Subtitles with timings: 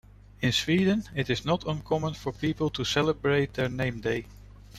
[0.41, 4.25] In Sweden, it is not uncommon for people to celebrate their name day.